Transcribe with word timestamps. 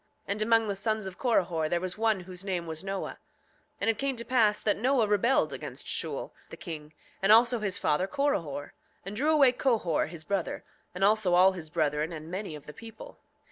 And 0.27 0.41
among 0.41 0.67
the 0.67 0.75
sons 0.75 1.05
of 1.05 1.19
Corihor 1.19 1.69
there 1.69 1.79
was 1.79 1.95
one 1.95 2.21
whose 2.21 2.43
name 2.43 2.65
was 2.65 2.83
Noah. 2.83 3.17
7:15 3.75 3.75
And 3.81 3.89
it 3.91 3.97
came 3.99 4.15
to 4.15 4.25
pass 4.25 4.59
that 4.59 4.75
Noah 4.77 5.05
rebelled 5.05 5.53
against 5.53 5.85
Shule, 5.85 6.33
the 6.49 6.57
king, 6.57 6.93
and 7.21 7.31
also 7.31 7.59
his 7.59 7.77
father 7.77 8.07
Corihor, 8.07 8.71
and 9.05 9.15
drew 9.15 9.29
away 9.31 9.51
Cohor 9.51 10.07
his 10.07 10.23
brother, 10.23 10.63
and 10.95 11.03
also 11.03 11.35
all 11.35 11.51
his 11.51 11.69
brethren 11.69 12.11
and 12.11 12.31
many 12.31 12.55
of 12.55 12.65
the 12.65 12.73
people. 12.73 13.19